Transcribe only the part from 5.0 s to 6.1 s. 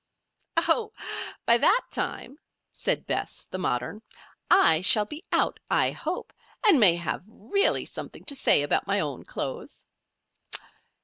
be 'out,' I